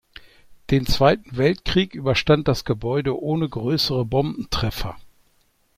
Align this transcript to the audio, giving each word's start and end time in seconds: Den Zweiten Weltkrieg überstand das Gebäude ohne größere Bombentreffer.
Den 0.71 0.87
Zweiten 0.87 1.37
Weltkrieg 1.37 1.93
überstand 1.93 2.47
das 2.47 2.65
Gebäude 2.65 3.21
ohne 3.21 3.47
größere 3.47 4.03
Bombentreffer. 4.03 4.97